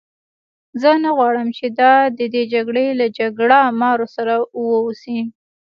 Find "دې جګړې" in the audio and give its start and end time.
2.33-2.85